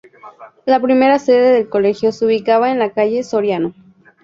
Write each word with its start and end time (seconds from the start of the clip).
La 0.65 0.79
primera 0.79 1.19
sede 1.19 1.51
del 1.51 1.69
Colegio 1.69 2.11
se 2.11 2.25
ubicaba 2.25 2.71
en 2.71 2.79
la 2.79 2.91
calle 2.91 3.21
Soriano. 3.21 3.75